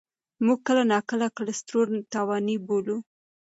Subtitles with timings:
[0.45, 2.97] موږ کله ناکله کلسترول تاواني بولو.